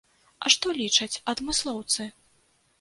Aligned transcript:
А 0.45 0.51
што 0.55 0.73
лічаць 0.79 1.21
адмыслоўцы? 1.35 2.11